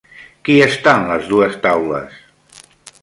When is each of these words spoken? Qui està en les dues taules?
Qui 0.47 0.55
està 0.67 0.95
en 1.01 1.05
les 1.11 1.29
dues 1.35 1.59
taules? 1.67 2.19